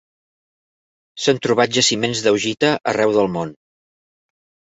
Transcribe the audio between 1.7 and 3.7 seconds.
jaciments d'augita arreu del món.